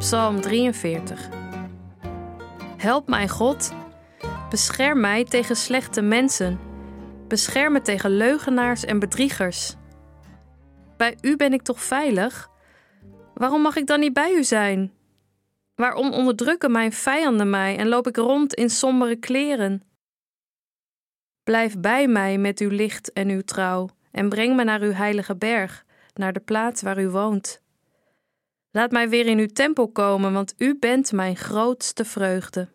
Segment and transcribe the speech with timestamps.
[0.00, 1.28] Psalm 43.
[2.76, 3.72] Help mij, God.
[4.50, 6.60] Bescherm mij tegen slechte mensen.
[7.28, 9.74] Bescherm me tegen leugenaars en bedriegers.
[10.96, 12.50] Bij u ben ik toch veilig?
[13.34, 14.92] Waarom mag ik dan niet bij u zijn?
[15.74, 19.82] Waarom onderdrukken mijn vijanden mij en loop ik rond in sombere kleren?
[21.42, 25.36] Blijf bij mij met uw licht en uw trouw en breng me naar uw heilige
[25.36, 27.60] berg, naar de plaats waar u woont.
[28.70, 32.68] Laat mij weer in uw tempel komen, want u bent mijn grootste vreugde.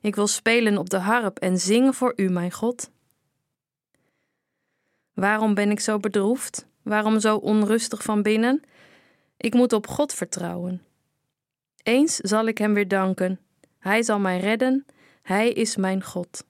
[0.00, 2.90] Ik wil spelen op de harp en zingen voor u, mijn God.
[5.14, 6.66] Waarom ben ik zo bedroefd?
[6.82, 8.62] Waarom zo onrustig van binnen?
[9.36, 10.82] Ik moet op God vertrouwen.
[11.82, 13.40] Eens zal ik hem weer danken.
[13.78, 14.86] Hij zal mij redden.
[15.22, 16.44] Hij is mijn God.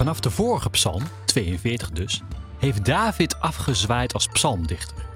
[0.00, 2.22] Vanaf de vorige psalm, 42 dus,
[2.58, 5.06] heeft David afgezwaaid als psalmdichter.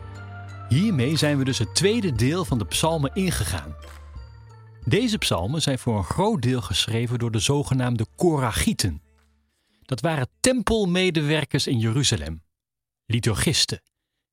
[0.68, 3.74] Hiermee zijn we dus het tweede deel van de psalmen ingegaan.
[4.84, 9.02] Deze psalmen zijn voor een groot deel geschreven door de zogenaamde Koragieten.
[9.82, 12.42] Dat waren tempelmedewerkers in Jeruzalem,
[13.06, 13.82] liturgisten,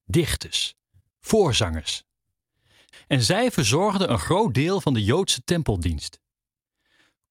[0.05, 0.73] dichters,
[1.21, 2.03] voorzangers.
[3.07, 6.20] En zij verzorgden een groot deel van de Joodse tempeldienst.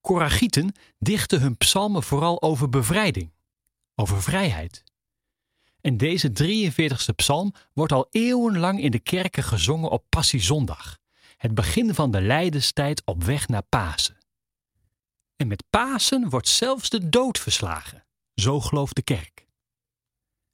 [0.00, 3.32] Koragieten dichten hun psalmen vooral over bevrijding,
[3.94, 4.84] over vrijheid.
[5.80, 10.98] En deze 43ste psalm wordt al eeuwenlang in de kerken gezongen op Passiezondag,
[11.36, 14.18] het begin van de lijdenstijd op weg naar Pasen.
[15.36, 19.46] En met Pasen wordt zelfs de dood verslagen, zo gelooft de kerk.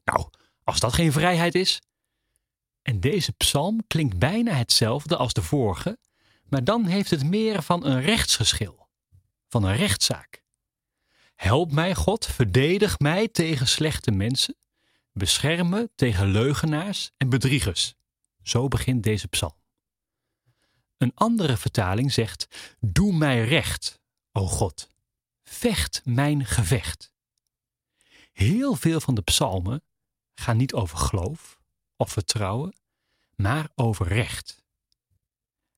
[0.04, 0.28] Nou,
[0.64, 1.80] als dat geen vrijheid is.
[2.82, 5.98] En deze psalm klinkt bijna hetzelfde als de vorige,
[6.48, 8.85] maar dan heeft het meer van een rechtsgeschil
[9.48, 10.44] van een rechtszaak.
[11.34, 14.56] Help mij, God, verdedig mij tegen slechte mensen,
[15.12, 17.94] bescherm me tegen leugenaars en bedriegers.
[18.42, 19.56] Zo begint deze psalm.
[20.96, 24.00] Een andere vertaling zegt: Doe mij recht,
[24.32, 24.88] o God,
[25.42, 27.12] vecht mijn gevecht.
[28.32, 29.82] Heel veel van de psalmen
[30.34, 31.58] gaan niet over geloof
[31.96, 32.74] of vertrouwen,
[33.34, 34.64] maar over recht.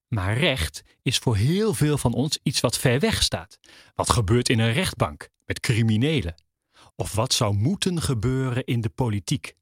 [0.09, 3.59] Maar recht is voor heel veel van ons iets wat ver weg staat.
[3.95, 6.35] Wat gebeurt in een rechtbank met criminelen?
[6.97, 9.57] Of wat zou moeten gebeuren in de politiek?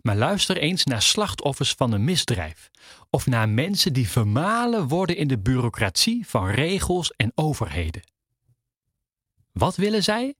[0.00, 2.70] Maar luister eens naar slachtoffers van een misdrijf
[3.10, 8.02] of naar mensen die vermalen worden in de bureaucratie van regels en overheden.
[9.52, 10.34] Wat willen zij?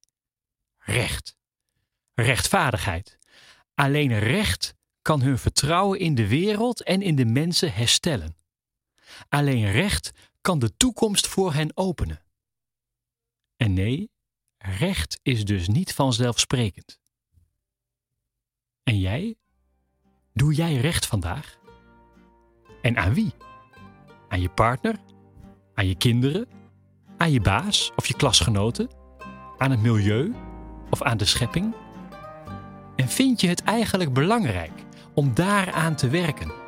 [0.78, 1.36] Recht.
[2.14, 3.18] Rechtvaardigheid.
[3.74, 8.36] Alleen recht kan hun vertrouwen in de wereld en in de mensen herstellen.
[9.28, 12.22] Alleen recht kan de toekomst voor hen openen.
[13.56, 14.10] En nee,
[14.58, 17.00] recht is dus niet vanzelfsprekend.
[18.82, 19.36] En jij?
[20.32, 21.58] Doe jij recht vandaag?
[22.82, 23.34] En aan wie?
[24.28, 24.96] Aan je partner?
[25.74, 26.48] Aan je kinderen?
[27.16, 28.90] Aan je baas of je klasgenoten?
[29.58, 30.34] Aan het milieu
[30.90, 31.74] of aan de schepping?
[32.96, 34.82] En vind je het eigenlijk belangrijk
[35.14, 36.65] om daaraan te werken?